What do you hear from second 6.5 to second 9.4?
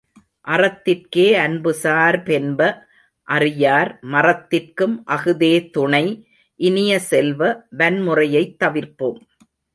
இனிய செல்வ, வன்முறையைத் தவிர்ப்போம்!